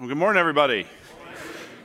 [0.00, 0.86] Well, good morning, everybody.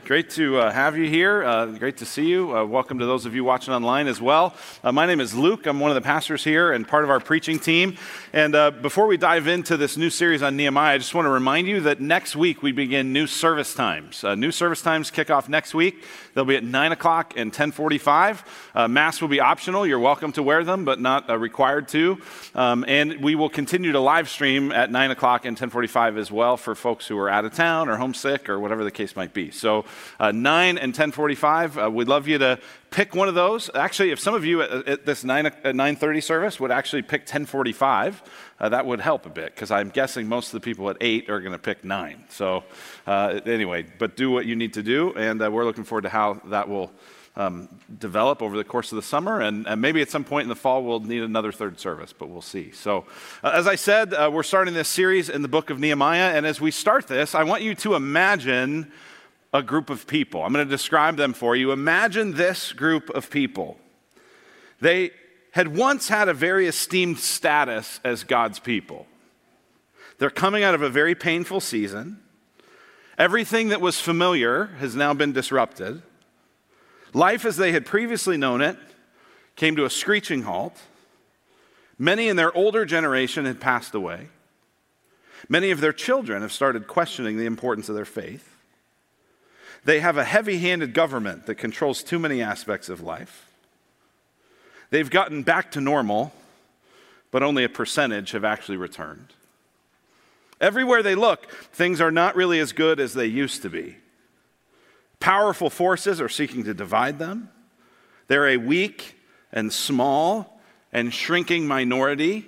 [0.06, 1.42] Great to uh, have you here.
[1.42, 2.56] Uh, great to see you.
[2.56, 4.54] Uh, welcome to those of you watching online as well.
[4.84, 5.66] Uh, my name is Luke.
[5.66, 7.96] I'm one of the pastors here and part of our preaching team.
[8.32, 11.30] And uh, before we dive into this new series on Nehemiah, I just want to
[11.30, 14.22] remind you that next week we begin new service times.
[14.22, 16.04] Uh, new service times kick off next week.
[16.34, 18.44] They'll be at 9 o'clock and 1045.
[18.88, 19.84] masks will be optional.
[19.84, 22.18] You're welcome to wear them, but not required to.
[22.54, 26.56] Um, and we will continue to live stream at 9 o'clock and 1045 as well
[26.56, 29.50] for folks who are out of town or homesick or whatever the case might be.
[29.50, 29.84] So
[30.20, 31.78] uh, 9 and 1045.
[31.78, 32.58] Uh, we'd love you to
[32.90, 33.70] pick one of those.
[33.74, 37.22] Actually, if some of you at, at this 9 at 9:30 service would actually pick
[37.22, 38.22] 1045,
[38.58, 41.28] uh, that would help a bit because I'm guessing most of the people at 8
[41.28, 42.24] are going to pick 9.
[42.30, 42.64] So
[43.06, 46.08] uh, anyway, but do what you need to do, and uh, we're looking forward to
[46.08, 46.90] how that will.
[47.38, 50.48] Um, develop over the course of the summer, and, and, maybe at some point in
[50.48, 52.70] the fall we'll need another third service, but we'll see.
[52.70, 53.04] So,
[53.44, 56.46] uh, as I said, uh, we're starting this series in the book of Nehemiah, and
[56.46, 58.90] as we start this, I want you to imagine
[59.56, 60.44] a group of people.
[60.44, 61.72] I'm going to describe them for you.
[61.72, 63.78] Imagine this group of people.
[64.80, 65.12] They
[65.52, 69.06] had once had a very esteemed status as God's people.
[70.18, 72.20] They're coming out of a very painful season.
[73.16, 76.02] Everything that was familiar has now been disrupted.
[77.14, 78.76] Life as they had previously known it
[79.56, 80.78] came to a screeching halt.
[81.98, 84.28] Many in their older generation had passed away.
[85.48, 88.55] Many of their children have started questioning the importance of their faith.
[89.86, 93.48] They have a heavy handed government that controls too many aspects of life.
[94.90, 96.32] They've gotten back to normal,
[97.30, 99.32] but only a percentage have actually returned.
[100.60, 103.96] Everywhere they look, things are not really as good as they used to be.
[105.20, 107.48] Powerful forces are seeking to divide them.
[108.26, 109.16] They're a weak
[109.52, 110.60] and small
[110.92, 112.46] and shrinking minority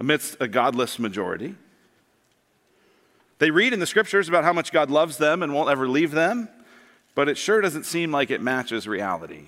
[0.00, 1.54] amidst a godless majority.
[3.38, 6.10] They read in the scriptures about how much God loves them and won't ever leave
[6.10, 6.48] them,
[7.14, 9.46] but it sure doesn't seem like it matches reality.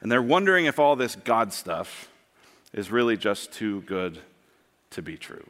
[0.00, 2.08] And they're wondering if all this God stuff
[2.72, 4.18] is really just too good
[4.90, 5.46] to be true.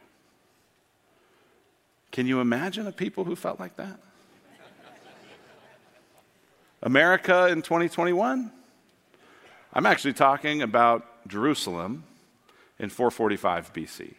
[2.11, 3.99] Can you imagine a people who felt like that?
[6.81, 8.51] America in 2021?
[9.73, 12.03] I'm actually talking about Jerusalem
[12.79, 14.13] in 445 BC.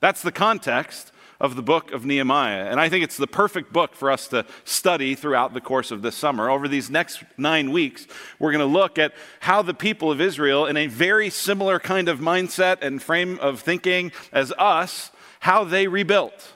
[0.00, 2.66] That's the context of the book of Nehemiah.
[2.66, 6.02] And I think it's the perfect book for us to study throughout the course of
[6.02, 6.50] this summer.
[6.50, 8.06] Over these next nine weeks,
[8.38, 12.08] we're going to look at how the people of Israel, in a very similar kind
[12.08, 16.52] of mindset and frame of thinking as us, how they rebuilt.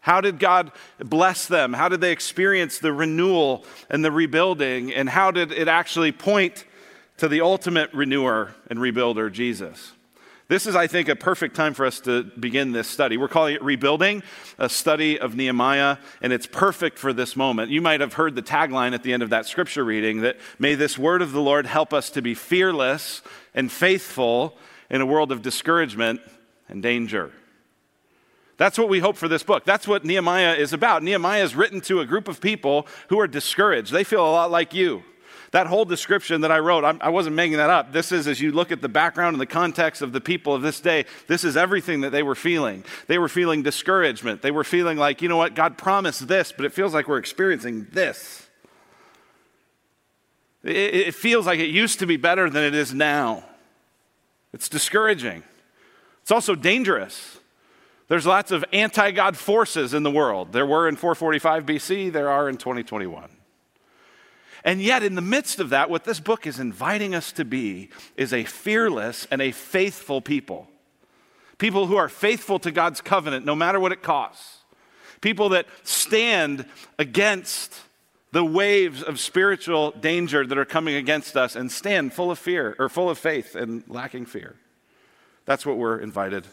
[0.00, 1.72] How did God bless them?
[1.72, 4.92] How did they experience the renewal and the rebuilding?
[4.92, 6.64] And how did it actually point
[7.18, 9.92] to the ultimate renewer and rebuilder, Jesus?
[10.48, 13.18] This is, I think, a perfect time for us to begin this study.
[13.18, 14.22] We're calling it Rebuilding,
[14.56, 17.70] a study of Nehemiah, and it's perfect for this moment.
[17.70, 20.74] You might have heard the tagline at the end of that scripture reading that, May
[20.74, 23.20] this word of the Lord help us to be fearless
[23.54, 24.56] and faithful
[24.88, 26.22] in a world of discouragement
[26.66, 27.30] and danger.
[28.56, 29.66] That's what we hope for this book.
[29.66, 31.02] That's what Nehemiah is about.
[31.02, 33.92] Nehemiah is written to a group of people who are discouraged.
[33.92, 35.02] They feel a lot like you.
[35.50, 37.92] That whole description that I wrote, I wasn't making that up.
[37.92, 40.60] This is, as you look at the background and the context of the people of
[40.60, 42.84] this day, this is everything that they were feeling.
[43.06, 44.42] They were feeling discouragement.
[44.42, 47.18] They were feeling like, you know what, God promised this, but it feels like we're
[47.18, 48.46] experiencing this.
[50.62, 53.44] It, it feels like it used to be better than it is now.
[54.52, 55.42] It's discouraging.
[56.22, 57.38] It's also dangerous.
[58.08, 60.52] There's lots of anti God forces in the world.
[60.52, 63.37] There were in 445 BC, there are in 2021.
[64.64, 67.90] And yet, in the midst of that, what this book is inviting us to be
[68.16, 70.68] is a fearless and a faithful people.
[71.58, 74.58] People who are faithful to God's covenant no matter what it costs.
[75.20, 76.66] People that stand
[76.98, 77.74] against
[78.30, 82.76] the waves of spiritual danger that are coming against us and stand full of fear
[82.78, 84.54] or full of faith and lacking fear.
[85.46, 86.44] That's what we're invited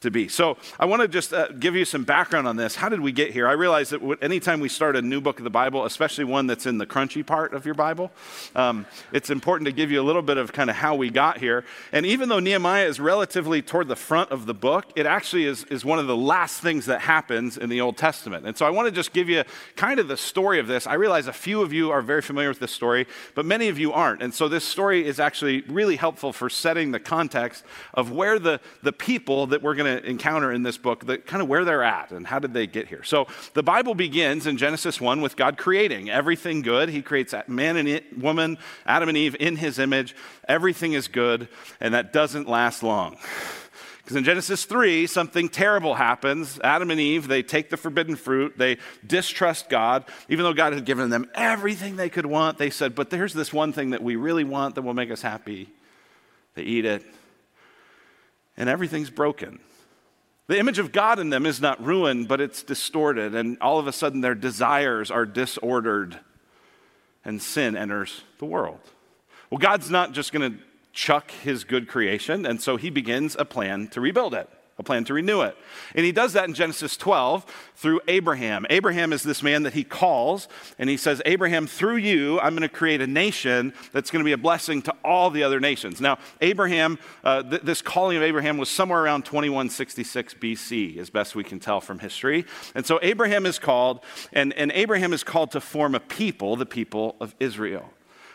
[0.00, 0.28] to be.
[0.28, 2.74] So I want to just uh, give you some background on this.
[2.74, 3.46] How did we get here?
[3.46, 6.64] I realize that anytime we start a new book of the Bible, especially one that's
[6.64, 8.10] in the crunchy part of your Bible,
[8.56, 11.36] um, it's important to give you a little bit of kind of how we got
[11.36, 11.66] here.
[11.92, 15.64] And even though Nehemiah is relatively toward the front of the book, it actually is,
[15.64, 18.46] is one of the last things that happens in the Old Testament.
[18.46, 19.44] And so I want to just give you
[19.76, 20.86] kind of the story of this.
[20.86, 23.78] I realize a few of you are very familiar with this story, but many of
[23.78, 24.22] you aren't.
[24.22, 28.60] And so this story is actually really helpful for setting the context of where the,
[28.82, 31.64] the people that we're going to to encounter in this book, the, kind of where
[31.64, 33.02] they're at and how did they get here.
[33.02, 36.88] So the Bible begins in Genesis 1 with God creating everything good.
[36.88, 40.14] He creates man and woman, Adam and Eve in his image.
[40.48, 41.48] Everything is good,
[41.80, 43.16] and that doesn't last long.
[44.10, 46.58] Because in Genesis 3, something terrible happens.
[46.64, 50.04] Adam and Eve, they take the forbidden fruit, they distrust God.
[50.28, 53.52] Even though God had given them everything they could want, they said, But there's this
[53.52, 55.68] one thing that we really want that will make us happy.
[56.56, 57.04] They eat it,
[58.56, 59.60] and everything's broken.
[60.50, 63.86] The image of God in them is not ruined, but it's distorted, and all of
[63.86, 66.18] a sudden their desires are disordered,
[67.24, 68.80] and sin enters the world.
[69.48, 70.58] Well, God's not just going to
[70.92, 74.50] chuck his good creation, and so he begins a plan to rebuild it
[74.80, 75.56] a plan to renew it.
[75.94, 77.44] And he does that in Genesis 12
[77.76, 78.66] through Abraham.
[78.70, 80.48] Abraham is this man that he calls,
[80.78, 84.24] and he says, Abraham, through you, I'm going to create a nation that's going to
[84.24, 86.00] be a blessing to all the other nations.
[86.00, 91.34] Now, Abraham, uh, th- this calling of Abraham was somewhere around 2166 BC, as best
[91.34, 92.46] we can tell from history.
[92.74, 94.00] And so Abraham is called,
[94.32, 97.90] and, and Abraham is called to form a people, the people of Israel.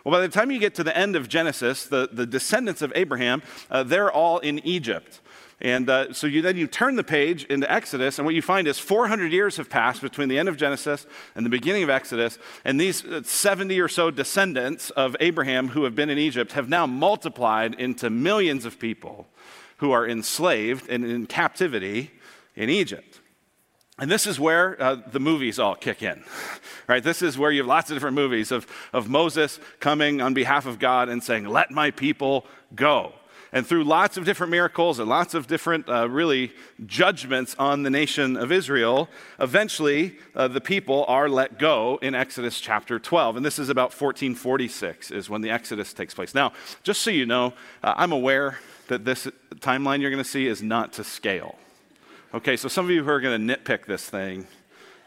[0.05, 2.93] Well, by the time you get to the end of Genesis, the, the descendants of
[2.93, 3.41] Abraham,
[3.71, 5.19] uh, they're all in Egypt.
[5.59, 8.67] And uh, so you, then you turn the page into Exodus, and what you find
[8.67, 12.37] is 400 years have passed between the end of Genesis and the beginning of Exodus.
[12.63, 16.69] And these uh, 70 or so descendants of Abraham who have been in Egypt have
[16.69, 19.25] now multiplied into millions of people
[19.77, 22.11] who are enslaved and in captivity
[22.55, 23.21] in Egypt.
[23.97, 26.23] And this is where uh, the movies all kick in,
[26.87, 27.01] right?
[27.01, 30.65] This is where you have lots of different movies of, of Moses coming on behalf
[30.65, 32.45] of God and saying, Let my people
[32.75, 33.13] go.
[33.53, 36.51] And through lots of different miracles and lots of different, uh, really,
[36.85, 39.07] judgments on the nation of Israel,
[39.39, 43.37] eventually uh, the people are let go in Exodus chapter 12.
[43.37, 46.35] And this is about 1446, is when the Exodus takes place.
[46.35, 46.51] Now,
[46.83, 48.59] just so you know, uh, I'm aware
[48.89, 49.25] that this
[49.59, 51.55] timeline you're going to see is not to scale.
[52.35, 54.45] Okay, so some of you who are going to nitpick this thing,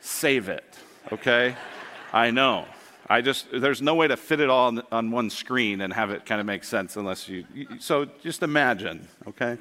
[0.01, 0.65] save it,
[1.13, 1.57] okay?
[2.11, 2.65] I know.
[3.07, 6.11] I just, there's no way to fit it all on, on one screen and have
[6.11, 9.59] it kind of make sense unless you, you so just imagine, okay?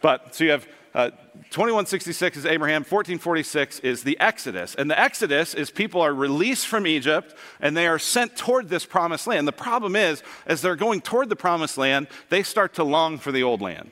[0.00, 1.10] But, so you have uh,
[1.50, 4.74] 2166 is Abraham, 1446 is the Exodus.
[4.74, 8.86] And the Exodus is people are released from Egypt and they are sent toward this
[8.86, 9.46] promised land.
[9.46, 13.32] The problem is, as they're going toward the promised land, they start to long for
[13.32, 13.90] the old land.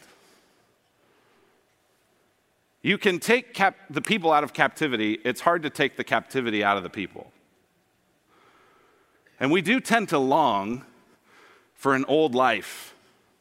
[2.85, 6.63] You can take cap- the people out of captivity, it's hard to take the captivity
[6.63, 7.33] out of the people.
[9.41, 10.85] And we do tend to long
[11.75, 12.95] for an old life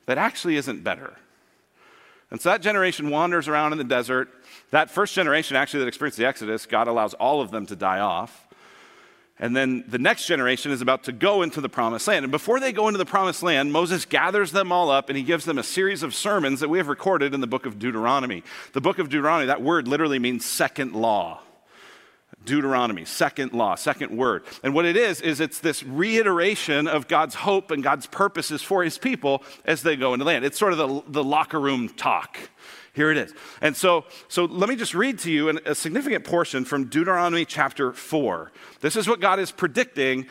[0.05, 1.17] that actually isn't better.
[2.31, 4.29] And so that generation wanders around in the desert.
[4.71, 7.99] That first generation, actually, that experienced the Exodus, God allows all of them to die
[7.99, 8.47] off.
[9.43, 12.23] And then the next generation is about to go into the promised land.
[12.23, 15.23] And before they go into the promised land, Moses gathers them all up and he
[15.23, 18.41] gives them a series of sermons that we have recorded in the book of Deuteronomy.
[18.71, 21.41] The book of Deuteronomy, that word literally means second law.
[22.45, 24.45] Deuteronomy, second law, second word.
[24.63, 28.81] And what it is, is it's this reiteration of God's hope and God's purposes for
[28.81, 30.45] his people as they go into the land.
[30.45, 32.37] It's sort of the, the locker room talk.
[32.93, 33.33] Here it is.
[33.59, 37.43] And so, so let me just read to you an, a significant portion from Deuteronomy
[37.43, 38.51] chapter 4.
[38.81, 40.27] This is what God is predicting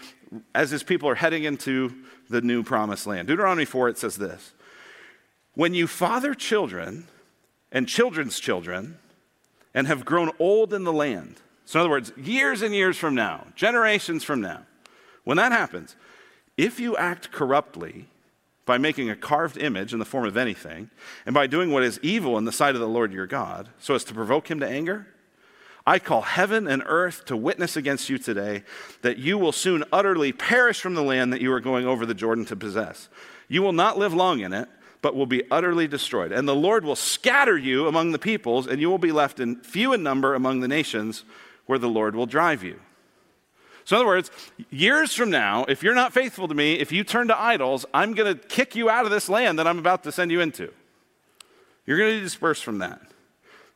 [0.55, 1.93] as his people are heading into
[2.31, 3.29] the new promised land.
[3.29, 4.53] Deuteronomy 4, it says this
[5.55, 7.09] When you father children
[7.73, 8.99] and children's children
[9.75, 13.15] and have grown old in the land, so, in other words, years and years from
[13.15, 14.67] now, generations from now,
[15.25, 15.97] when that happens,
[16.57, 18.07] if you act corruptly
[18.65, 20.91] by making a carved image in the form of anything,
[21.27, 23.95] and by doing what is evil in the sight of the Lord your God, so
[23.95, 25.07] as to provoke him to anger,
[25.85, 28.63] I call heaven and earth to witness against you today
[29.03, 32.15] that you will soon utterly perish from the land that you are going over the
[32.15, 33.09] Jordan to possess.
[33.49, 34.69] You will not live long in it,
[35.01, 36.31] but will be utterly destroyed.
[36.31, 39.57] And the Lord will scatter you among the peoples, and you will be left in
[39.57, 41.25] few in number among the nations
[41.67, 42.79] where the Lord will drive you.
[43.85, 44.31] So, in other words,
[44.71, 48.15] years from now, if you're not faithful to me, if you turn to idols, I'm
[48.15, 50.73] going to kick you out of this land that I'm about to send you into.
[51.87, 53.01] You're going to disperse from that.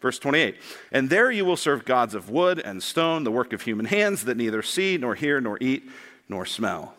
[0.01, 0.57] Verse 28
[0.93, 4.25] And there you will serve gods of wood and stone, the work of human hands
[4.25, 5.89] that neither see, nor hear, nor eat,
[6.29, 6.95] nor smell.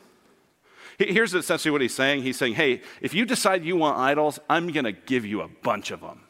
[0.97, 2.23] Here's essentially what he's saying.
[2.23, 5.47] He's saying, hey, if you decide you want idols, I'm going to give you a
[5.47, 6.21] bunch of them.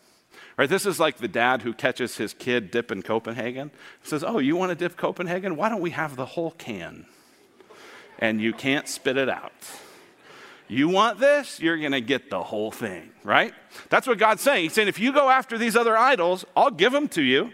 [0.57, 3.69] Right, this is like the dad who catches his kid dipping Copenhagen.
[4.01, 5.55] Says, "Oh, you want to dip Copenhagen?
[5.55, 7.05] Why don't we have the whole can?"
[8.19, 9.53] And you can't spit it out.
[10.67, 11.59] You want this?
[11.59, 13.53] You're going to get the whole thing, right?
[13.89, 14.63] That's what God's saying.
[14.63, 17.51] He's saying, if you go after these other idols, I'll give them to you.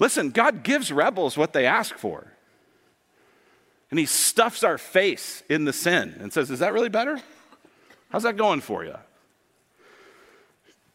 [0.00, 2.32] Listen, God gives rebels what they ask for.
[3.90, 7.20] And He stuffs our face in the sin and says, Is that really better?
[8.10, 8.96] How's that going for you?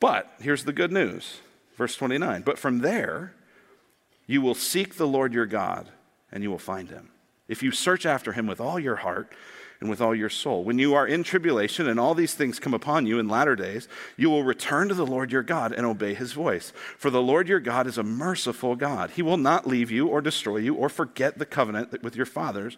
[0.03, 1.39] But here's the good news.
[1.77, 3.33] Verse 29 But from there,
[4.27, 5.87] you will seek the Lord your God,
[6.29, 7.11] and you will find him.
[7.47, 9.31] if you search after him with all your heart
[9.79, 10.65] and with all your soul.
[10.65, 13.87] When you are in tribulation and all these things come upon you in latter days,
[14.17, 16.73] you will return to the Lord your God and obey his voice.
[16.97, 19.11] For the Lord your God is a merciful God.
[19.11, 22.75] He will not leave you or destroy you or forget the covenant with your fathers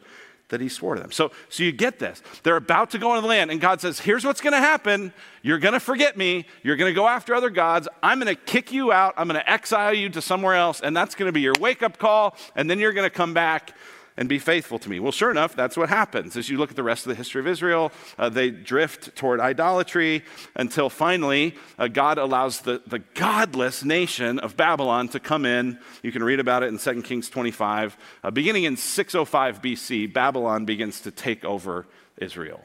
[0.49, 1.11] that he swore to them.
[1.11, 2.21] So, so you get this.
[2.43, 5.13] They're about to go into the land, and God says, Here's what's going to happen.
[5.41, 6.45] You're going to forget me.
[6.63, 7.87] You're going to go after other gods.
[8.03, 9.15] I'm going to kick you out.
[9.17, 11.83] I'm going to exile you to somewhere else, and that's going to be your wake
[11.83, 12.35] up call.
[12.55, 13.73] And then you're going to come back
[14.17, 14.99] and be faithful to me.
[14.99, 16.37] Well, sure enough, that's what happens.
[16.37, 19.39] As you look at the rest of the history of Israel, uh, they drift toward
[19.39, 20.23] idolatry
[20.55, 25.79] until finally uh, God allows the, the godless nation of Babylon to come in.
[26.01, 27.97] You can read about it in 2 Kings 25.
[28.23, 31.85] Uh, beginning in 605 BC, Babylon begins to take over
[32.17, 32.61] Israel.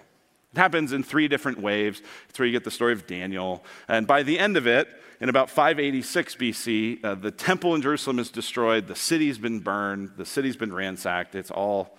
[0.52, 2.02] It happens in three different waves.
[2.28, 3.64] It's where you get the story of Daniel.
[3.88, 4.88] And by the end of it,
[5.20, 10.12] in about 586 BC, uh, the temple in Jerusalem is destroyed, the city's been burned,
[10.16, 11.96] the city's been ransacked, it's all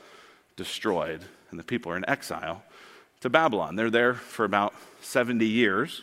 [0.57, 2.63] destroyed, and the people are in exile
[3.21, 3.75] to Babylon.
[3.75, 6.01] They're there for about 70 years.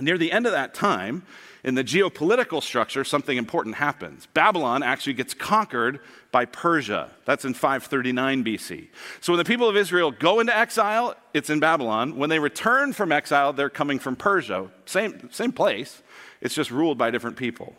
[0.00, 1.22] Near the end of that time,
[1.64, 4.26] in the geopolitical structure, something important happens.
[4.34, 5.98] Babylon actually gets conquered
[6.30, 7.10] by Persia.
[7.24, 8.88] That's in 539 BC.
[9.22, 12.16] So when the people of Israel go into exile, it's in Babylon.
[12.16, 14.68] When they return from exile, they're coming from Persia.
[14.84, 16.02] Same, same place,
[16.42, 17.74] it's just ruled by different people.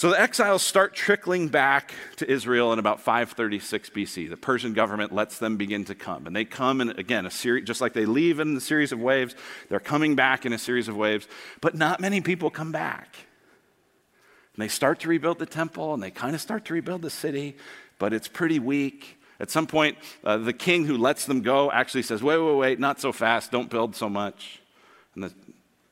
[0.00, 4.30] So the exiles start trickling back to Israel in about 536 BC.
[4.30, 6.26] The Persian government lets them begin to come.
[6.26, 8.98] And they come in, again, a series, just like they leave in a series of
[8.98, 9.34] waves,
[9.68, 11.28] they're coming back in a series of waves.
[11.60, 13.14] But not many people come back.
[14.56, 17.10] And they start to rebuild the temple and they kind of start to rebuild the
[17.10, 17.58] city,
[17.98, 19.18] but it's pretty weak.
[19.38, 22.80] At some point, uh, the king who lets them go actually says, Wait, wait, wait,
[22.80, 24.62] not so fast, don't build so much.
[25.14, 25.34] And the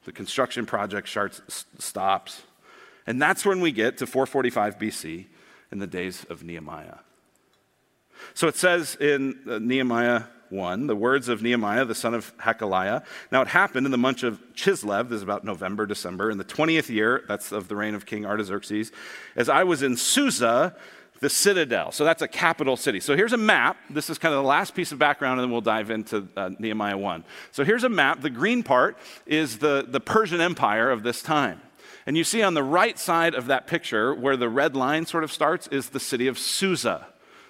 [0.09, 2.41] the construction project starts, stops.
[3.09, 5.25] And that's when we get to 445 BC
[5.73, 6.97] in the days of Nehemiah.
[8.35, 13.03] So it says in uh, Nehemiah 1, the words of Nehemiah, the son of Hachaliah.
[13.33, 16.45] Now it happened in the month of Chislev, this is about November, December, in the
[16.45, 18.93] 20th year, that's of the reign of King Artaxerxes,
[19.37, 20.77] as I was in Susa,
[21.21, 21.93] the citadel.
[21.93, 23.01] So that's a capital city.
[23.01, 23.79] So here's a map.
[23.89, 26.51] This is kind of the last piece of background, and then we'll dive into uh,
[26.59, 27.25] Nehemiah 1.
[27.53, 28.21] So here's a map.
[28.21, 31.63] The green part is the, the Persian Empire of this time.
[32.09, 35.25] And you see on the right side of that picture, where the red line sort
[35.25, 37.07] of starts, is the city of Susa.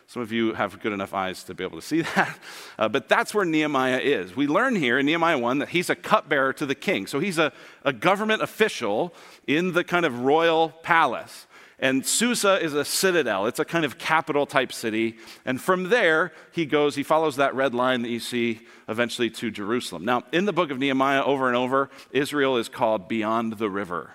[0.09, 2.37] Some of you have good enough eyes to be able to see that.
[2.77, 4.35] Uh, but that's where Nehemiah is.
[4.35, 7.07] We learn here in Nehemiah 1 that he's a cupbearer to the king.
[7.07, 7.53] So he's a,
[7.85, 9.15] a government official
[9.47, 11.47] in the kind of royal palace.
[11.79, 15.19] And Susa is a citadel, it's a kind of capital type city.
[15.45, 19.53] And from there, he goes, he follows that red line that you see eventually to
[19.53, 20.05] Jerusalem.
[20.05, 24.15] Now, in the book of Nehemiah, over and over, Israel is called beyond the river.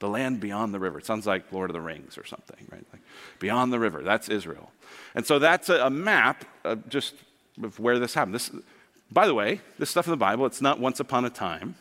[0.00, 0.98] The land beyond the river.
[0.98, 2.84] It sounds like Lord of the Rings or something, right?
[2.92, 3.02] Like
[3.40, 4.02] beyond the river.
[4.02, 4.70] That's Israel.
[5.14, 7.14] And so that's a, a map of just
[7.62, 8.34] of where this happened.
[8.34, 8.50] This,
[9.10, 11.74] by the way, this stuff in the Bible, it's not once upon a time.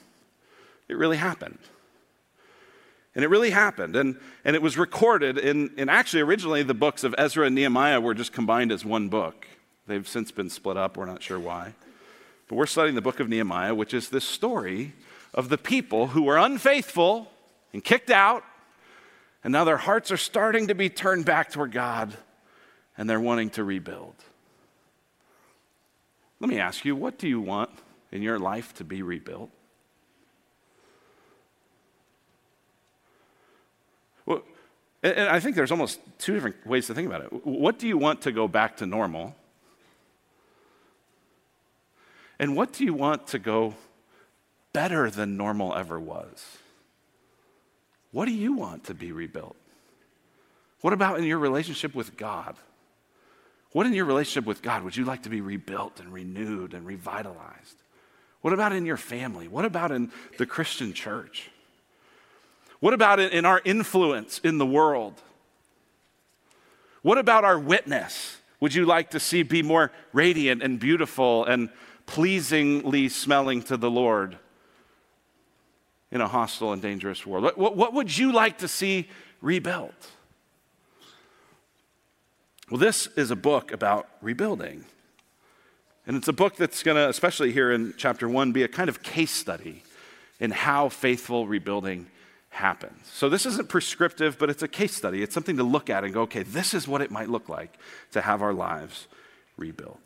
[0.87, 1.59] It really happened.
[3.13, 3.95] And it really happened.
[3.95, 7.99] And, and it was recorded in, in actually, originally, the books of Ezra and Nehemiah
[7.99, 9.47] were just combined as one book.
[9.87, 10.97] They've since been split up.
[10.97, 11.73] We're not sure why.
[12.47, 14.93] But we're studying the book of Nehemiah, which is this story
[15.33, 17.31] of the people who were unfaithful
[17.73, 18.43] and kicked out.
[19.43, 22.13] And now their hearts are starting to be turned back toward God
[22.97, 24.15] and they're wanting to rebuild.
[26.39, 27.69] Let me ask you, what do you want
[28.11, 29.49] in your life to be rebuilt?
[34.25, 34.41] Well,
[35.03, 37.45] and I think there's almost two different ways to think about it.
[37.45, 39.35] What do you want to go back to normal?
[42.39, 43.75] And what do you want to go
[44.73, 46.57] better than normal ever was?
[48.11, 49.55] What do you want to be rebuilt?
[50.81, 52.55] What about in your relationship with God?
[53.71, 56.85] What in your relationship with God would you like to be rebuilt and renewed and
[56.85, 57.75] revitalized?
[58.41, 59.47] What about in your family?
[59.47, 61.49] What about in the Christian church?
[62.79, 65.21] What about in our influence in the world?
[67.01, 68.37] What about our witness?
[68.59, 71.69] Would you like to see be more radiant and beautiful and
[72.05, 74.37] pleasingly smelling to the Lord
[76.11, 77.51] in a hostile and dangerous world?
[77.55, 79.09] What, what would you like to see
[79.41, 80.11] rebuilt?
[82.69, 84.85] Well, this is a book about rebuilding.
[86.05, 88.89] And it's a book that's going to, especially here in chapter one, be a kind
[88.89, 89.83] of case study
[90.39, 92.07] in how faithful rebuilding
[92.49, 93.07] happens.
[93.11, 95.21] So this isn't prescriptive, but it's a case study.
[95.21, 97.77] It's something to look at and go, okay, this is what it might look like
[98.11, 99.07] to have our lives
[99.57, 100.01] rebuilt.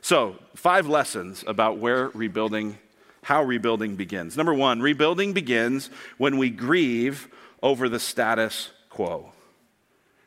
[0.00, 2.78] So, five lessons about where rebuilding,
[3.22, 4.36] how rebuilding begins.
[4.36, 7.28] Number one, rebuilding begins when we grieve
[7.62, 9.32] over the status quo.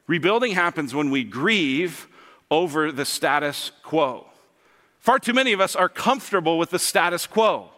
[0.07, 2.07] Rebuilding happens when we grieve
[2.49, 4.27] over the status quo.
[4.99, 7.69] Far too many of us are comfortable with the status quo.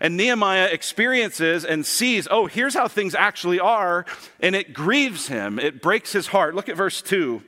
[0.00, 4.04] And Nehemiah experiences and sees, oh, here's how things actually are,
[4.40, 5.58] and it grieves him.
[5.58, 6.54] It breaks his heart.
[6.54, 7.42] Look at verse 2.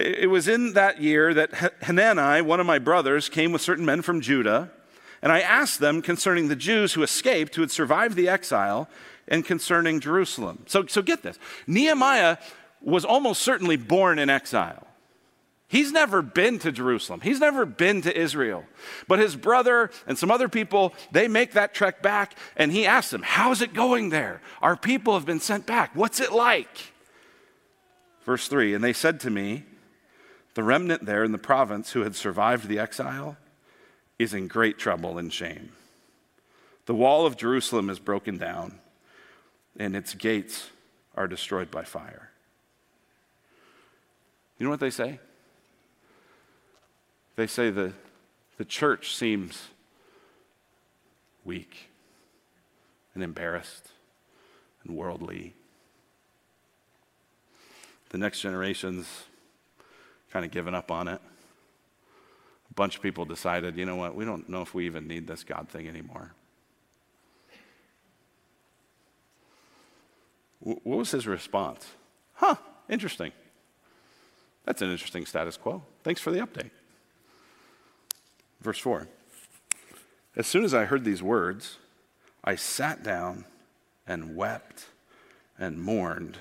[0.00, 4.02] It was in that year that Hanani, one of my brothers, came with certain men
[4.02, 4.72] from Judah,
[5.24, 8.90] and I asked them concerning the Jews who escaped, who had survived the exile,
[9.26, 10.64] and concerning Jerusalem.
[10.66, 12.36] So, so get this Nehemiah
[12.82, 14.86] was almost certainly born in exile.
[15.66, 17.22] He's never been to Jerusalem.
[17.22, 18.66] He's never been to Israel.
[19.08, 23.10] But his brother and some other people, they make that trek back, and he asks
[23.10, 24.42] them, How's it going there?
[24.60, 25.96] Our people have been sent back.
[25.96, 26.92] What's it like?
[28.26, 29.64] Verse 3 And they said to me,
[30.52, 33.38] The remnant there in the province who had survived the exile
[34.18, 35.72] is in great trouble and shame.
[36.86, 38.78] The wall of Jerusalem is broken down,
[39.78, 40.70] and its gates
[41.16, 42.30] are destroyed by fire.
[44.58, 45.18] You know what they say?
[47.36, 47.92] They say the,
[48.58, 49.68] the church seems
[51.44, 51.88] weak
[53.14, 53.88] and embarrassed
[54.84, 55.54] and worldly.
[58.10, 59.06] The next generation's
[60.30, 61.20] kind of given up on it.
[62.76, 65.44] Bunch of people decided, you know what, we don't know if we even need this
[65.44, 66.34] God thing anymore.
[70.60, 71.86] What was his response?
[72.34, 72.56] Huh,
[72.88, 73.32] interesting.
[74.64, 75.82] That's an interesting status quo.
[76.02, 76.70] Thanks for the update.
[78.60, 79.06] Verse 4
[80.36, 81.76] As soon as I heard these words,
[82.42, 83.44] I sat down
[84.06, 84.86] and wept
[85.58, 86.38] and mourned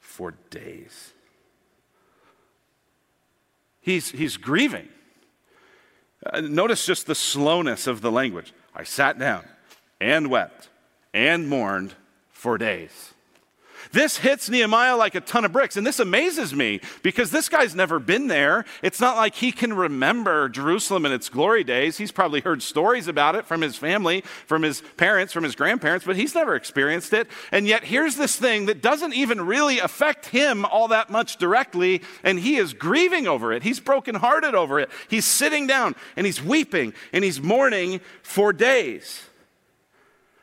[0.00, 1.12] for days.
[3.80, 4.88] He's, he's grieving.
[6.24, 8.52] Uh, notice just the slowness of the language.
[8.74, 9.44] I sat down
[10.00, 10.68] and wept
[11.12, 11.94] and mourned
[12.30, 13.11] for days.
[13.92, 15.76] This hits Nehemiah like a ton of bricks.
[15.76, 18.64] And this amazes me because this guy's never been there.
[18.82, 21.98] It's not like he can remember Jerusalem in its glory days.
[21.98, 26.06] He's probably heard stories about it from his family, from his parents, from his grandparents,
[26.06, 27.28] but he's never experienced it.
[27.50, 32.02] And yet, here's this thing that doesn't even really affect him all that much directly,
[32.24, 33.62] and he is grieving over it.
[33.62, 34.90] He's brokenhearted over it.
[35.08, 39.22] He's sitting down and he's weeping and he's mourning for days.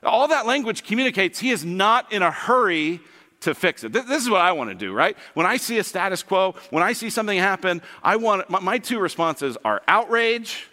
[0.03, 3.01] All that language communicates he is not in a hurry
[3.41, 3.93] to fix it.
[3.93, 5.17] This is what I want to do, right?
[5.33, 8.99] When I see a status quo, when I see something happen, I want my, two
[8.99, 10.67] responses are outrage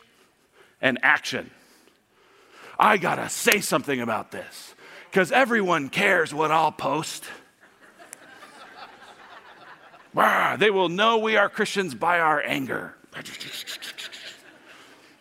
[0.81, 1.50] and action.
[2.79, 4.74] I got to say something about this
[5.11, 7.24] because everyone cares what I'll post.
[10.59, 12.94] they will know we are Christians by our anger.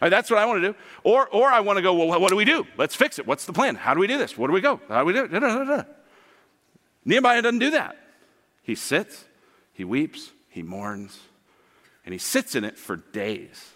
[0.01, 0.77] Right, that's what I want to do.
[1.03, 2.67] Or, or I want to go, well, what do we do?
[2.77, 3.25] Let's fix it.
[3.25, 3.75] What's the plan?
[3.75, 4.37] How do we do this?
[4.37, 4.81] Where do we go?
[4.89, 5.87] How do we do it?
[7.05, 7.95] Nehemiah doesn't do that.
[8.63, 9.25] He sits,
[9.73, 11.19] he weeps, he mourns,
[12.03, 13.71] and he sits in it for days.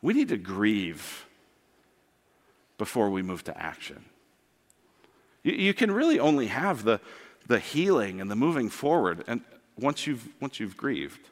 [0.00, 1.26] We need to grieve
[2.78, 4.04] before we move to action.
[5.42, 7.00] You, you, can really only have the,
[7.48, 9.40] the healing and the moving forward and
[9.76, 11.28] once you've, once you've grieved.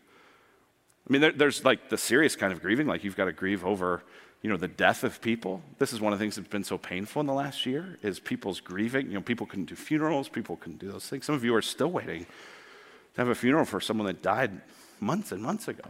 [1.08, 3.64] I mean, there, there's like the serious kind of grieving, like you've got to grieve
[3.64, 4.02] over
[4.46, 5.60] you know, the death of people.
[5.80, 8.20] This is one of the things that's been so painful in the last year is
[8.20, 9.08] people's grieving.
[9.08, 11.24] You know, people couldn't do funerals, people couldn't do those things.
[11.24, 12.26] Some of you are still waiting
[13.14, 14.60] to have a funeral for someone that died
[15.00, 15.82] months and months ago.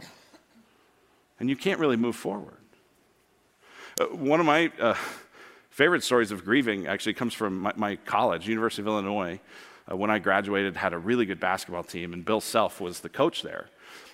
[1.39, 2.57] And you can't really move forward.
[4.01, 4.95] Uh, one of my uh,
[5.69, 9.39] favorite stories of grieving actually comes from my, my college, University of Illinois.
[9.87, 13.09] Uh, when I graduated, had a really good basketball team, and Bill Self was the
[13.09, 13.67] coach there.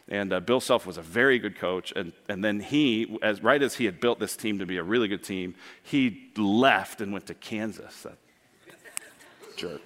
[0.10, 1.94] And uh, Bill Self was a very good coach.
[1.96, 4.84] And, and then he, as, right as he had built this team to be a
[4.84, 8.04] really good team, he left and went to Kansas.
[8.04, 8.18] That
[9.56, 9.82] jerk.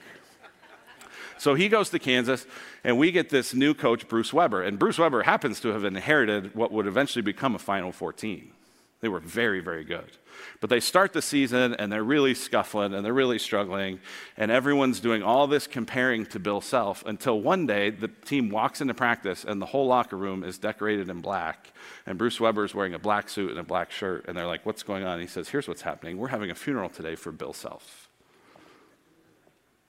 [1.38, 2.48] So he goes to Kansas,
[2.84, 4.64] and we get this new coach, Bruce Weber.
[4.64, 8.54] And Bruce Weber happens to have inherited what would eventually become a Final Four team.
[9.02, 10.18] They were very, very good.
[10.60, 14.00] But they start the season and they're really scuffling and they're really struggling,
[14.36, 18.82] and everyone's doing all this comparing to Bill Self until one day the team walks
[18.82, 21.72] into practice and the whole locker room is decorated in black.
[22.06, 24.66] And Bruce Weber is wearing a black suit and a black shirt, and they're like,
[24.66, 25.14] What's going on?
[25.14, 26.18] And he says, Here's what's happening.
[26.18, 28.10] We're having a funeral today for Bill Self.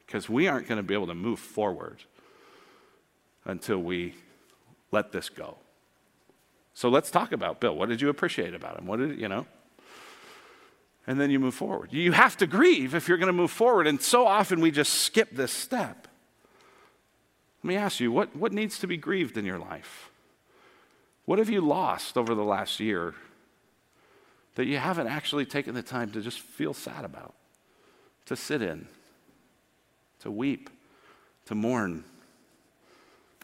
[0.07, 2.05] Because we aren't going to be able to move forward
[3.45, 4.15] until we
[4.91, 5.59] let this go.
[6.75, 7.77] So let's talk about Bill.
[7.77, 8.87] What did you appreciate about him?
[8.87, 9.47] What did, you know?
[11.09, 11.93] And then you move forward.
[11.93, 13.89] You have to grieve if you're going to move forward.
[13.89, 16.07] And so often we just skip this step.
[17.65, 20.11] Let me ask you what, what needs to be grieved in your life?
[21.25, 23.15] What have you lost over the last year
[24.55, 27.35] that you haven't actually taken the time to just feel sad about,
[28.27, 28.87] to sit in,
[30.21, 30.71] to weep,
[31.47, 32.05] to mourn?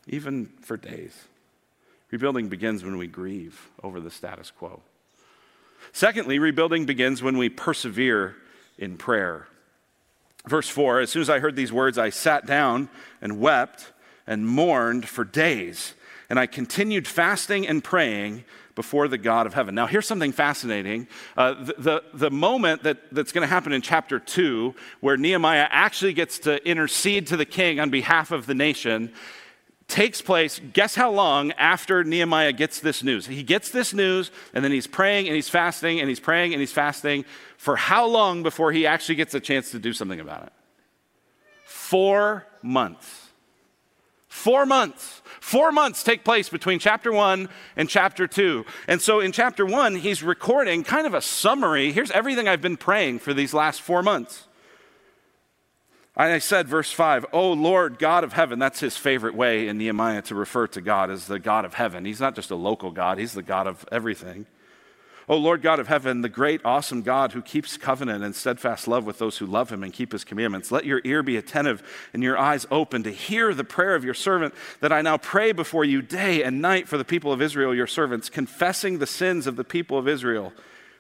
[0.07, 1.24] even for days.
[2.11, 4.81] Rebuilding begins when we grieve over the status quo.
[5.94, 8.35] Secondly, rebuilding begins when we persevere
[8.78, 9.46] in prayer.
[10.44, 12.88] Verse 4 As soon as I heard these words, I sat down
[13.22, 13.92] and wept
[14.26, 15.94] and mourned for days.
[16.28, 19.76] And I continued fasting and praying before the God of heaven.
[19.76, 21.07] Now, here's something fascinating.
[21.37, 25.68] Uh, the, the, the, moment that, that's going to happen in chapter 2, where Nehemiah
[25.70, 29.12] actually gets to intercede to the king on behalf of the nation,
[29.94, 33.26] takes place, guess how long after Nehemiah gets this news?
[33.26, 36.59] He gets this news, and then he's praying and he's fasting and he's praying and
[36.59, 37.24] he's fasting
[37.59, 40.52] for how long before he actually gets a chance to do something about it?
[41.64, 43.28] Four months.
[44.26, 45.22] Four months.
[45.40, 48.66] Four months take place between chapter one and chapter two.
[48.88, 51.92] And so in chapter one, he's recording kind of a summary.
[51.92, 54.48] Here's everything I've been praying for these last four months.
[56.16, 58.59] I said, verse 5, Oh Lord, God of heaven.
[58.59, 62.05] That's his favorite way in Nehemiah to refer to God as the God of heaven.
[62.05, 64.46] He's not just a local God, he's the God of everything.
[65.27, 69.07] Oh Lord God of heaven, the great, awesome God who keeps covenant and steadfast love
[69.07, 72.22] with those who love him and keep his commandments, let your ear be attentive and
[72.22, 75.85] your eyes open to hear the prayer of your servant that I now pray before
[75.85, 79.57] you day and night for the people of Israel, your servants, confessing the sins of
[79.57, 80.53] the people of Israel,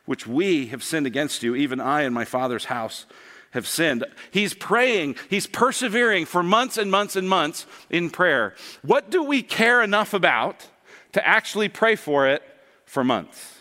[0.06, 3.04] which we have sinned against you, even I and my father's house
[3.54, 4.04] have sinned.
[4.30, 8.54] He's praying, he's persevering for months and months and months in prayer.
[8.82, 10.66] What do we care enough about
[11.12, 12.42] to actually pray for it
[12.84, 13.52] for months?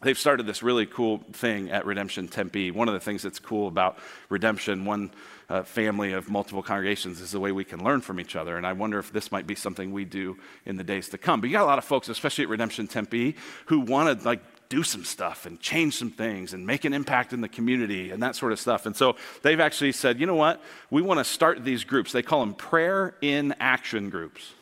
[0.00, 2.70] They've started this really cool thing at Redemption Tempe.
[2.70, 5.10] One of the things that's cool about Redemption, one
[5.48, 8.56] uh, family of multiple congregations, is the way we can learn from each other.
[8.56, 11.40] And I wonder if this might be something we do in the days to come.
[11.40, 13.34] But you got a lot of folks, especially at Redemption Tempe,
[13.66, 17.32] who want to like do some stuff and change some things and make an impact
[17.32, 18.86] in the community and that sort of stuff.
[18.86, 20.62] And so they've actually said, you know what?
[20.90, 22.12] We want to start these groups.
[22.12, 24.52] They call them prayer in action groups.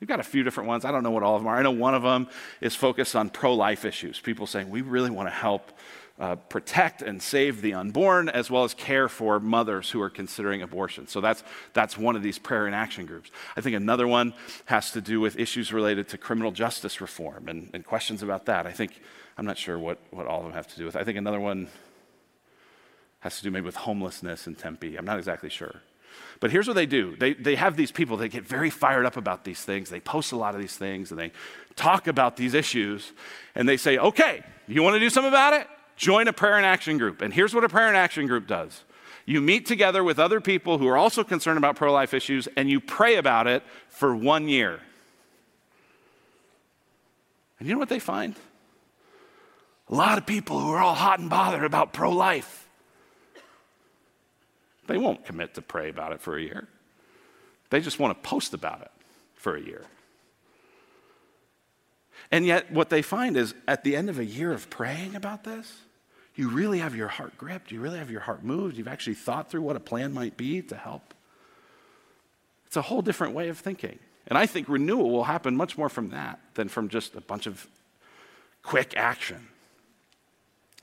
[0.00, 0.84] We've got a few different ones.
[0.84, 1.56] I don't know what all of them are.
[1.56, 2.28] I know one of them
[2.60, 4.20] is focused on pro life issues.
[4.20, 5.72] People saying, we really want to help
[6.18, 10.62] uh, protect and save the unborn, as well as care for mothers who are considering
[10.62, 11.08] abortion.
[11.08, 13.30] So that's, that's one of these prayer in action groups.
[13.56, 14.34] I think another one
[14.66, 18.66] has to do with issues related to criminal justice reform and, and questions about that.
[18.66, 19.00] I think
[19.36, 20.96] I'm not sure what, what all of them have to do with.
[20.96, 21.68] I think another one
[23.20, 24.96] has to do maybe with homelessness in Tempe.
[24.96, 25.80] I'm not exactly sure.
[26.40, 29.16] But here's what they do they, they have these people, they get very fired up
[29.16, 29.90] about these things.
[29.90, 31.32] They post a lot of these things and they
[31.74, 33.12] talk about these issues.
[33.54, 35.66] And they say, okay, you want to do something about it?
[35.96, 37.22] Join a prayer and action group.
[37.22, 38.84] And here's what a prayer and action group does
[39.26, 42.68] you meet together with other people who are also concerned about pro life issues and
[42.68, 44.80] you pray about it for one year.
[47.58, 48.34] And you know what they find?
[49.90, 52.68] A lot of people who are all hot and bothered about pro life.
[54.86, 56.68] They won't commit to pray about it for a year.
[57.70, 58.90] They just want to post about it
[59.34, 59.84] for a year.
[62.30, 65.44] And yet, what they find is at the end of a year of praying about
[65.44, 65.72] this,
[66.34, 67.70] you really have your heart gripped.
[67.70, 68.76] You really have your heart moved.
[68.76, 71.14] You've actually thought through what a plan might be to help.
[72.66, 73.98] It's a whole different way of thinking.
[74.26, 77.46] And I think renewal will happen much more from that than from just a bunch
[77.46, 77.68] of
[78.62, 79.48] quick action.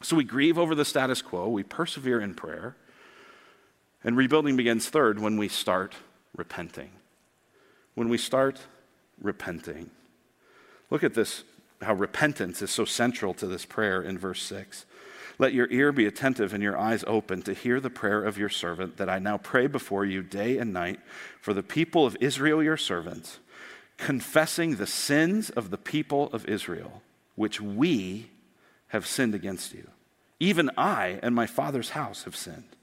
[0.03, 2.75] So we grieve over the status quo, we persevere in prayer,
[4.03, 5.95] and rebuilding begins third when we start
[6.35, 6.91] repenting.
[7.93, 8.59] When we start
[9.21, 9.91] repenting.
[10.89, 11.43] Look at this,
[11.81, 14.85] how repentance is so central to this prayer in verse 6.
[15.37, 18.49] Let your ear be attentive and your eyes open to hear the prayer of your
[18.49, 20.99] servant that I now pray before you day and night
[21.39, 23.39] for the people of Israel, your servants,
[23.97, 27.01] confessing the sins of the people of Israel,
[27.35, 28.29] which we
[28.91, 29.89] have sinned against you.
[30.39, 32.75] Even I and my father's house have sinned.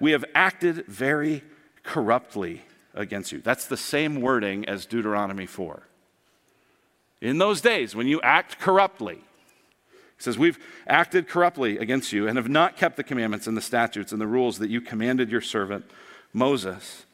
[0.00, 1.42] We have acted very
[1.82, 2.62] corruptly
[2.94, 3.40] against you.
[3.40, 5.82] That's the same wording as Deuteronomy 4.
[7.20, 12.36] In those days, when you act corruptly, he says, We've acted corruptly against you and
[12.36, 15.42] have not kept the commandments and the statutes and the rules that you commanded your
[15.42, 15.84] servant
[16.32, 17.04] Moses.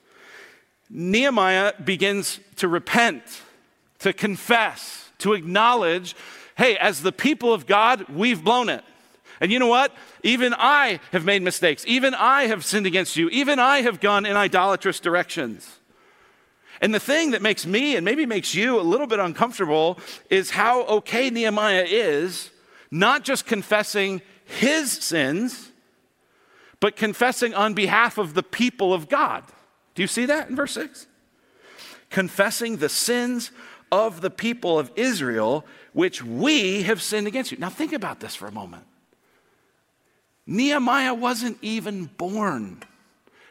[0.89, 3.23] Nehemiah begins to repent,
[3.99, 6.15] to confess, to acknowledge
[6.57, 8.83] hey, as the people of God, we've blown it.
[9.41, 9.95] And you know what?
[10.23, 11.85] Even I have made mistakes.
[11.87, 13.29] Even I have sinned against you.
[13.29, 15.79] Even I have gone in idolatrous directions.
[16.81, 19.99] And the thing that makes me and maybe makes you a little bit uncomfortable
[20.31, 22.51] is how okay Nehemiah is,
[22.91, 25.73] not just confessing his sins,
[26.81, 29.45] but confessing on behalf of the people of God.
[29.95, 31.07] Do you see that in verse 6?
[32.11, 33.51] Confessing the sins
[33.91, 35.65] of the people of Israel,
[35.97, 37.57] which we have sinned against you.
[37.57, 38.85] Now, think about this for a moment.
[40.47, 42.83] Nehemiah wasn't even born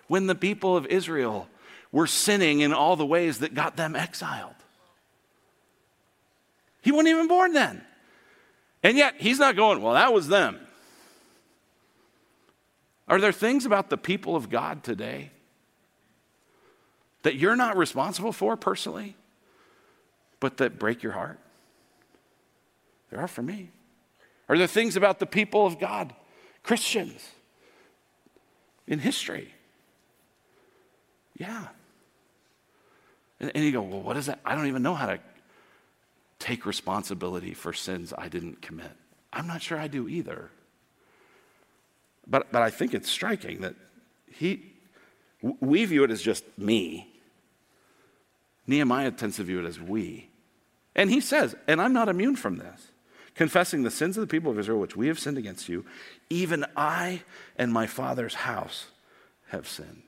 [0.10, 1.48] when the people of Israel
[1.92, 4.54] were sinning in all the ways that got them exiled.
[6.84, 7.84] He wasn't even born then.
[8.84, 10.60] And yet, he's not going, well, that was them.
[13.08, 15.32] Are there things about the people of God today
[17.24, 19.16] that you're not responsible for personally,
[20.40, 21.40] but that break your heart?
[23.16, 23.70] There are for me.
[24.50, 26.14] Are there things about the people of God,
[26.64, 27.30] Christians,
[28.88, 29.54] in history?
[31.38, 31.68] Yeah.
[33.40, 34.42] And, and you go, well, what is that?
[34.44, 35.20] I don't even know how to
[36.40, 38.92] take responsibility for sins I didn't commit.
[39.32, 40.50] I'm not sure I do either.
[42.28, 43.76] But, but I think it's striking that
[44.30, 44.74] he,
[45.62, 47.08] we view it as just me.
[48.68, 50.28] Nehemiah tends to view it as we.
[50.98, 52.92] And he says, and I'm not immune from this,
[53.36, 55.86] confessing the sins of the people of Israel which we have sinned against you,
[56.30, 57.22] even I
[57.58, 58.88] and my father's house
[59.50, 60.04] have sinned.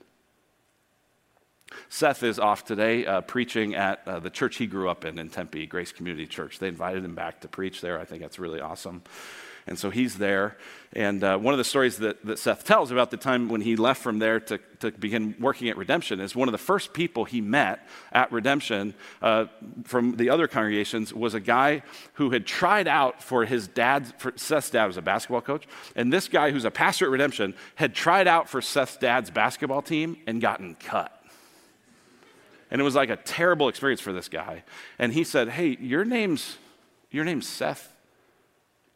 [1.88, 5.28] Seth is off today uh, preaching at uh, the church he grew up in in
[5.28, 6.58] Tempe, Grace Community Church.
[6.58, 7.98] They invited him back to preach there.
[7.98, 9.02] I think that's really awesome.
[9.68, 10.56] And so he's there.
[10.94, 13.76] And uh, one of the stories that, that Seth tells about the time when he
[13.76, 17.26] left from there to, to begin working at Redemption is one of the first people
[17.26, 19.46] he met at Redemption uh,
[19.84, 21.82] from the other congregations was a guy
[22.14, 25.66] who had tried out for his dad's, for Seth's dad was a basketball coach.
[25.94, 29.82] And this guy who's a pastor at Redemption had tried out for Seth's dad's basketball
[29.82, 31.14] team and gotten cut.
[32.70, 34.64] And it was like a terrible experience for this guy.
[34.98, 36.56] And he said, Hey, your name's,
[37.10, 37.94] your name's Seth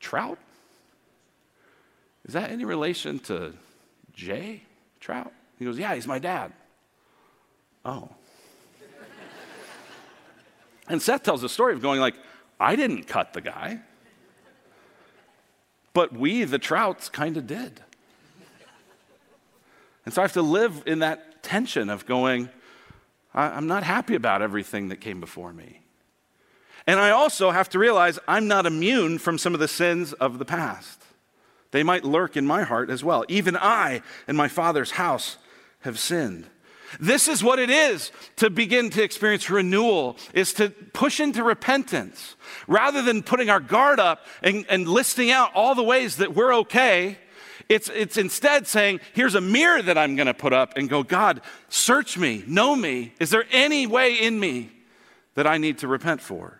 [0.00, 0.38] Trout?
[2.26, 3.52] Is that any relation to
[4.12, 4.62] Jay
[5.00, 5.32] Trout?
[5.58, 6.52] He goes, Yeah, he's my dad.
[7.84, 8.10] Oh.
[10.88, 12.14] and Seth tells the story of going like,
[12.60, 13.80] I didn't cut the guy.
[15.92, 17.80] But we, the Trouts, kind of did.
[20.04, 22.48] And so I have to live in that tension of going,
[23.34, 25.80] I'm not happy about everything that came before me.
[26.86, 30.38] And I also have to realize I'm not immune from some of the sins of
[30.38, 31.02] the past.
[31.72, 33.24] They might lurk in my heart as well.
[33.28, 35.38] Even I and my Father's house
[35.80, 36.46] have sinned.
[37.00, 42.36] This is what it is to begin to experience renewal, is to push into repentance.
[42.66, 46.54] Rather than putting our guard up and, and listing out all the ways that we're
[46.56, 47.16] okay,
[47.68, 51.02] it's, it's instead saying, here's a mirror that I'm going to put up and go,
[51.02, 53.14] God, search me, know me.
[53.18, 54.70] Is there any way in me
[55.34, 56.58] that I need to repent for?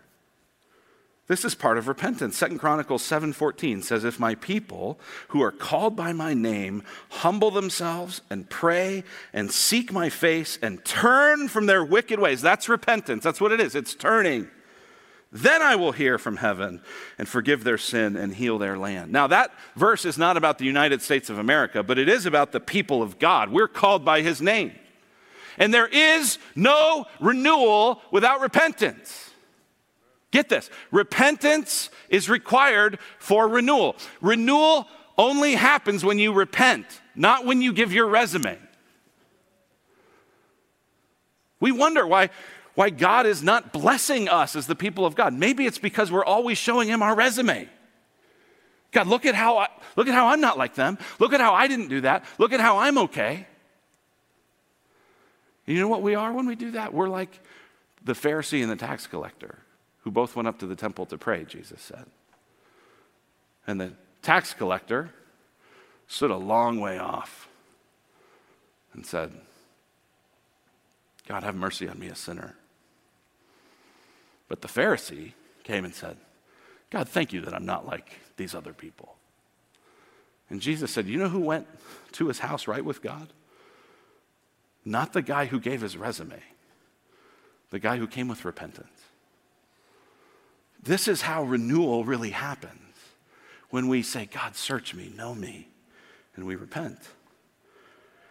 [1.27, 2.37] This is part of repentance.
[2.37, 8.21] Second Chronicles 7:14 says if my people who are called by my name humble themselves
[8.29, 12.41] and pray and seek my face and turn from their wicked ways.
[12.41, 13.23] That's repentance.
[13.23, 13.73] That's what it is.
[13.73, 14.49] It's turning.
[15.31, 16.81] Then I will hear from heaven
[17.17, 19.11] and forgive their sin and heal their land.
[19.11, 22.51] Now, that verse is not about the United States of America, but it is about
[22.51, 23.49] the people of God.
[23.49, 24.73] We're called by his name.
[25.57, 29.31] And there is no renewal without repentance.
[30.33, 33.95] Get this repentance is required for renewal.
[34.19, 38.57] Renewal only happens when you repent, not when you give your resume.
[41.59, 42.31] We wonder why
[42.73, 45.35] why God is not blessing us as the people of God.
[45.35, 47.69] Maybe it's because we're always showing him our resume.
[48.91, 50.97] God, look at how I, look at how I'm not like them.
[51.19, 52.25] Look at how I didn't do that.
[52.39, 53.45] Look at how I'm okay.
[55.67, 56.91] You know what we are when we do that?
[56.91, 57.39] We're like
[58.03, 59.62] the Pharisee and the tax collector
[60.03, 62.05] who both went up to the temple to pray, Jesus said.
[63.65, 65.11] And the tax collector
[66.07, 67.47] stood a long way off
[68.93, 69.31] and said,
[71.27, 72.55] God, have mercy on me, a sinner.
[74.47, 75.31] But the Pharisee
[75.63, 76.17] came and said,
[76.89, 79.15] God, thank you that I'm not like these other people.
[80.49, 81.65] And Jesus said, You know who went
[82.13, 83.29] to his house right with God?
[84.85, 86.41] Not the guy who gave his resume,
[87.69, 89.02] the guy who came with repentance.
[90.83, 92.79] This is how renewal really happens
[93.69, 95.69] when we say, God, search me, know me,
[96.35, 96.99] and we repent.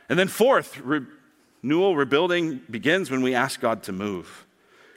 [0.08, 4.46] And then, fourth, renewal, rebuilding begins when we ask God to move.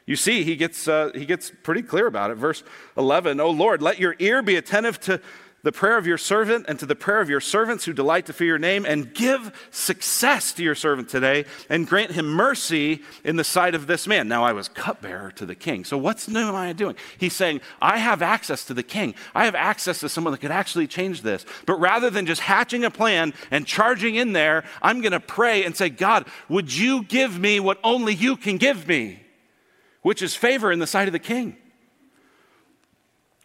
[0.06, 2.36] You see, he gets, uh, he gets pretty clear about it.
[2.36, 2.64] Verse
[2.98, 5.22] 11, Oh Lord, let your ear be attentive to
[5.66, 8.34] the prayer of your servant and to the prayer of your servants who delight to
[8.34, 13.36] fear your name, and give success to your servant today, and grant him mercy in
[13.36, 14.28] the sight of this man.
[14.28, 15.84] Now I was cupbearer to the king.
[15.84, 16.96] So what's Nehemiah doing?
[17.18, 19.16] He's saying, I have access to the king.
[19.34, 21.46] I have access to someone that could actually change this.
[21.66, 25.66] But rather than just hatching a plan and charging in there, I'm going to pray
[25.66, 29.26] and say, God, would you give me what only you can give me?
[30.06, 31.58] which is favor in the sight of the king.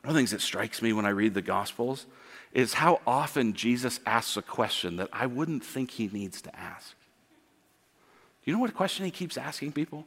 [0.03, 2.07] One of the things that strikes me when I read the Gospels
[2.53, 6.95] is how often Jesus asks a question that I wouldn't think he needs to ask.
[8.45, 10.07] You know what question he keeps asking people?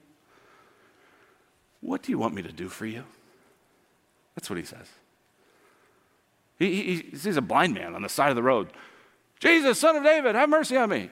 [1.82, 3.04] What do you want me to do for you?
[4.36, 4.88] That's what he says.
[6.58, 8.70] He, he, he sees a blind man on the side of the road.
[9.40, 11.10] Jesus, son of David, have mercy on me.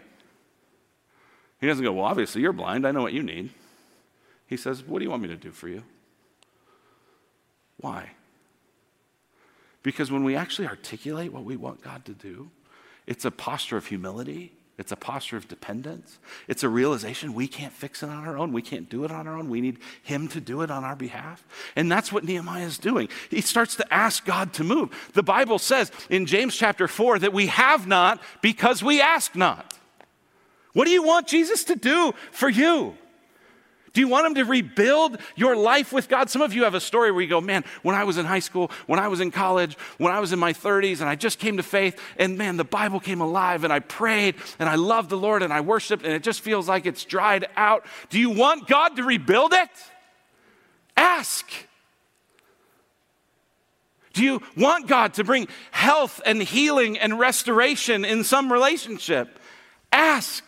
[1.59, 2.87] He doesn't go, Well, obviously you're blind.
[2.87, 3.51] I know what you need.
[4.47, 5.83] He says, What do you want me to do for you?
[7.77, 8.11] Why?
[9.83, 12.49] Because when we actually articulate what we want God to do,
[13.07, 14.53] it's a posture of humility.
[14.77, 16.17] It's a posture of dependence.
[16.47, 18.51] It's a realization we can't fix it on our own.
[18.51, 19.49] We can't do it on our own.
[19.49, 21.45] We need Him to do it on our behalf.
[21.75, 23.09] And that's what Nehemiah is doing.
[23.29, 25.11] He starts to ask God to move.
[25.13, 29.77] The Bible says in James chapter 4 that we have not because we ask not.
[30.73, 32.95] What do you want Jesus to do for you?
[33.93, 36.29] Do you want him to rebuild your life with God?
[36.29, 38.39] Some of you have a story where you go, man, when I was in high
[38.39, 41.39] school, when I was in college, when I was in my 30s, and I just
[41.39, 45.09] came to faith, and man, the Bible came alive, and I prayed, and I loved
[45.09, 47.85] the Lord, and I worshiped, and it just feels like it's dried out.
[48.09, 49.69] Do you want God to rebuild it?
[50.95, 51.51] Ask.
[54.13, 59.37] Do you want God to bring health and healing and restoration in some relationship?
[59.91, 60.45] Ask.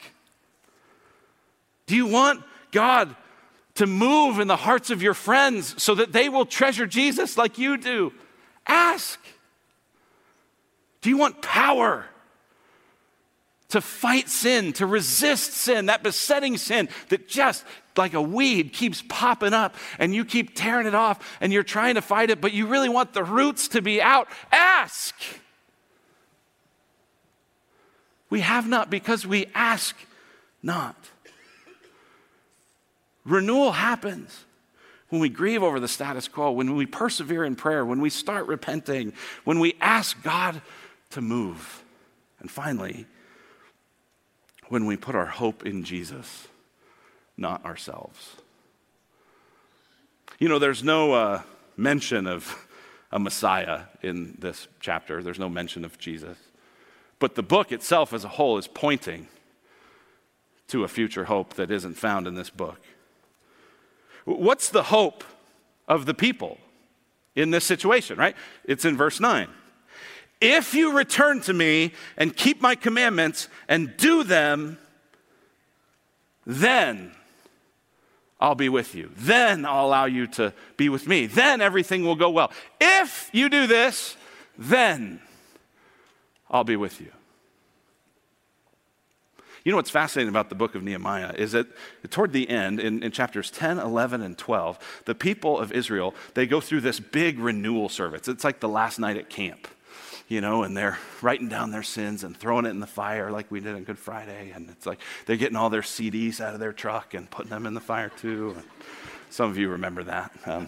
[1.88, 3.15] Do you want God
[3.75, 7.57] to move in the hearts of your friends so that they will treasure Jesus like
[7.57, 8.13] you do?
[8.67, 9.19] Ask.
[11.01, 12.05] Do you want power
[13.69, 17.65] to fight sin, to resist sin, that besetting sin that just
[17.97, 21.95] like a weed keeps popping up and you keep tearing it off and you're trying
[21.95, 24.27] to fight it, but you really want the roots to be out?
[24.51, 25.15] Ask.
[28.29, 29.95] We have not because we ask
[30.62, 30.95] not.
[33.25, 34.45] Renewal happens
[35.09, 38.47] when we grieve over the status quo, when we persevere in prayer, when we start
[38.47, 40.62] repenting, when we ask God
[41.12, 41.83] to move.
[42.39, 43.05] And finally,
[44.69, 46.47] when we put our hope in Jesus,
[47.38, 48.38] not ourselves.
[50.39, 51.41] You know, there's no uh,
[51.77, 52.67] mention of
[53.12, 56.38] a Messiah in this chapter, there's no mention of Jesus.
[57.19, 59.27] But the book itself as a whole is pointing
[60.69, 62.81] to a future hope that isn't found in this book.
[64.25, 65.23] What's the hope
[65.88, 66.57] of the people
[67.36, 68.36] in this situation, right?
[68.63, 69.47] It's in verse 9.
[70.39, 74.77] If you return to me and keep my commandments and do them,
[76.45, 77.12] then
[78.39, 79.09] I'll be with you.
[79.15, 81.27] Then I'll allow you to be with me.
[81.27, 82.51] Then everything will go well.
[82.81, 84.17] If you do this,
[84.57, 85.21] then
[86.49, 87.12] I'll be with you.
[89.63, 91.67] You know what's fascinating about the book of Nehemiah is that
[92.10, 96.45] toward the end, in, in, chapters 10, 11, and 12, the people of Israel, they
[96.45, 98.28] go through this big renewal service.
[98.28, 99.69] It's like the last night at camp,
[100.28, 103.49] you know, and they're writing down their sins and throwing it in the fire like
[103.49, 104.52] we did on Good Friday.
[104.54, 107.65] And it's like they're getting all their CDs out of their truck and putting them
[107.65, 108.56] in the fire too.
[108.58, 108.65] And
[109.30, 110.32] some of you remember that.
[110.45, 110.67] Um,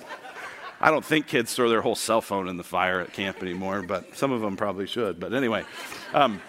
[0.79, 3.81] I don't think kids throw their whole cell phone in the fire at camp anymore,
[3.81, 5.19] but some of them probably should.
[5.19, 5.65] But anyway,
[6.13, 6.41] um,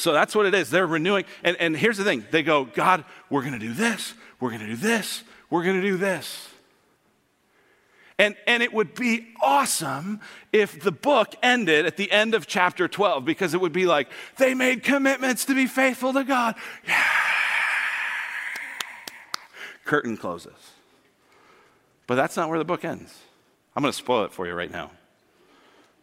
[0.00, 0.70] so that's what it is.
[0.70, 1.24] They're renewing.
[1.44, 4.62] And, and here's the thing they go, God, we're going to do this, we're going
[4.62, 6.48] to do this, we're going to do this.
[8.18, 10.20] And, and it would be awesome
[10.52, 14.08] if the book ended at the end of chapter 12 because it would be like,
[14.36, 16.54] they made commitments to be faithful to God.
[16.86, 17.02] Yeah.
[19.86, 20.52] Curtain closes.
[22.06, 23.16] But that's not where the book ends.
[23.74, 24.90] I'm going to spoil it for you right now.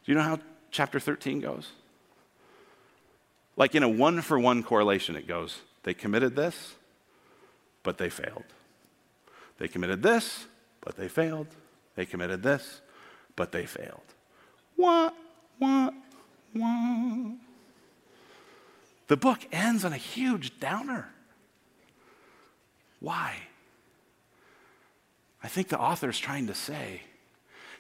[0.04, 0.40] Do you know how
[0.72, 1.70] chapter 13 goes?
[3.58, 6.76] Like in a one for one correlation, it goes, they committed this,
[7.84, 8.46] but they failed.
[9.58, 10.46] They committed this,
[10.82, 11.48] but they failed.
[11.96, 12.82] They committed this,
[13.36, 14.02] but they failed.
[14.78, 15.10] Wah,
[15.60, 15.90] wah,
[16.54, 17.32] wah.
[19.08, 21.10] The book ends on a huge downer.
[23.00, 23.36] Why?
[25.42, 27.02] I think the author is trying to say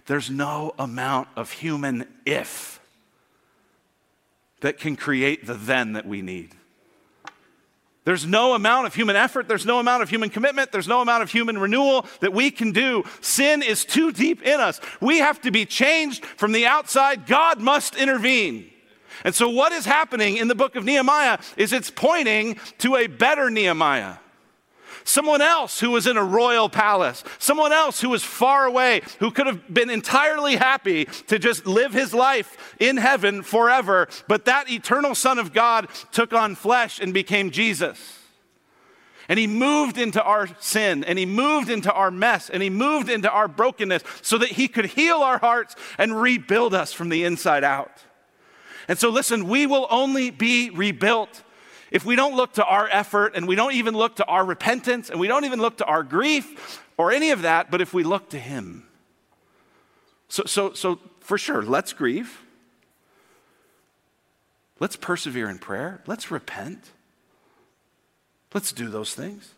[0.06, 2.80] there's no amount of human if
[4.62, 6.56] that can create the then that we need.
[8.04, 11.24] There's no amount of human effort, there's no amount of human commitment, there's no amount
[11.24, 13.04] of human renewal that we can do.
[13.20, 14.80] Sin is too deep in us.
[15.02, 17.26] We have to be changed from the outside.
[17.26, 18.71] God must intervene.
[19.25, 23.08] And so, what is happening in the book of Nehemiah is it's pointing to a
[23.08, 24.17] better Nehemiah
[25.08, 29.32] someone else who was in a royal palace, someone else who was far away, who
[29.32, 34.08] could have been entirely happy to just live his life in heaven forever.
[34.28, 38.20] But that eternal Son of God took on flesh and became Jesus.
[39.30, 43.10] And he moved into our sin, and he moved into our mess, and he moved
[43.10, 47.26] into our brokenness so that he could heal our hearts and rebuild us from the
[47.26, 47.92] inside out.
[48.88, 51.44] And so, listen, we will only be rebuilt
[51.92, 55.10] if we don't look to our effort and we don't even look to our repentance
[55.10, 58.04] and we don't even look to our grief or any of that, but if we
[58.04, 58.85] look to Him.
[60.29, 62.42] So, so, so for sure, let's grieve.
[64.79, 66.02] Let's persevere in prayer.
[66.06, 66.92] Let's repent.
[68.54, 69.54] Let's do those things.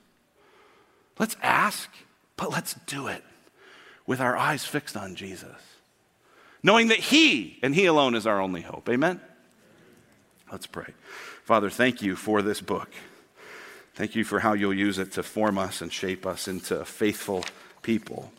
[1.18, 1.90] Let's ask,
[2.38, 3.24] but let's do it
[4.06, 5.62] with our eyes fixed on Jesus,
[6.64, 8.90] knowing that He and He alone is our only hope.
[8.90, 9.20] Amen?
[10.52, 10.94] Let's pray.
[11.50, 12.92] Father, thank you for this book.
[13.96, 17.44] Thank you for how you'll use it to form us and shape us into faithful
[17.82, 18.32] people.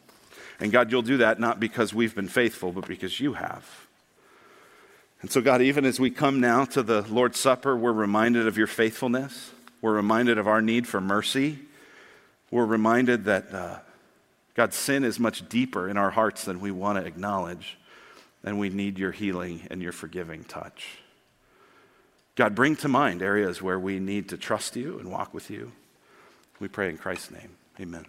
[0.60, 3.68] And God, you'll do that not because we've been faithful, but because you have.
[5.22, 8.56] And so, God, even as we come now to the Lord's Supper, we're reminded of
[8.56, 9.50] your faithfulness.
[9.80, 11.58] We're reminded of our need for mercy.
[12.52, 17.04] We're reminded that, uh, sin is much deeper in our hearts than we want to
[17.04, 17.76] acknowledge,
[18.44, 21.00] and we need your healing and your forgiving touch.
[22.36, 25.72] God, bring to mind areas where we need to trust you and walk with you.
[26.58, 27.56] We pray in Christ's name.
[27.80, 28.06] Amen.